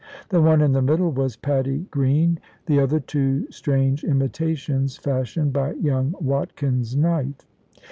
The 0.29 0.41
one 0.41 0.61
in 0.63 0.71
the 0.71 0.81
middle 0.81 1.11
was 1.11 1.35
"Patty 1.35 1.85
Green," 1.91 2.39
the 2.65 2.79
other 2.79 2.99
two 2.99 3.45
strange 3.51 4.03
imitations 4.03 4.97
fashioned 4.97 5.53
by 5.53 5.73
young 5.73 6.15
Watkin's 6.19 6.95
knife. 6.97 7.45